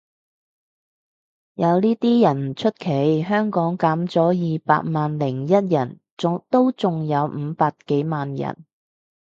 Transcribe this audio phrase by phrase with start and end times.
[1.53, 5.99] 有呢啲人唔出奇，香港減咗二百萬零一人
[6.49, 8.65] 都仲有五百幾萬人